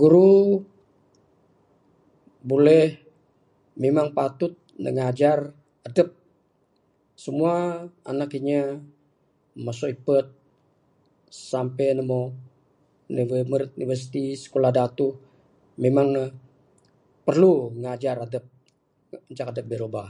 Guru 0.00 0.32
buleh 2.50 2.86
memang 3.82 4.08
patut 4.16 4.52
ne 4.82 4.90
ngajar 4.98 5.38
adep. 5.88 6.08
Simua 7.22 7.56
anak 8.10 8.30
inya 8.38 8.60
masu 9.64 9.84
ipet 9.94 10.26
sampey 11.50 11.90
ne 11.94 12.02
mo 12.10 12.20
neg 13.14 13.28
meret 13.50 13.70
universiti 13.78 14.22
sikulah 14.42 14.72
datuh 14.78 15.14
memang 15.84 16.06
ne 16.16 16.22
perlu 17.26 17.52
ngajar 17.82 18.16
adep 18.24 18.44
ngancak 19.24 19.48
adep 19.50 19.66
birubah. 19.70 20.08